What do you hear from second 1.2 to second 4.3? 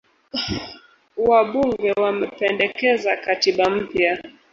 Wabunge wamependekeza katiba mpya.